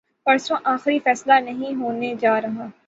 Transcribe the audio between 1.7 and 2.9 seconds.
ہونے جارہا۔